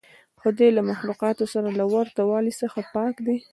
[0.41, 3.37] خدای له مخلوقاتو سره له ورته والي څخه پاک دی.